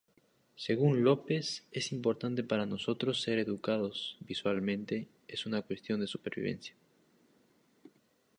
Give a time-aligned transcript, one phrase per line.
[0.55, 6.73] Según López, "Es importante para nosotros ser educados visualmente; es una cuestión de supervivencia.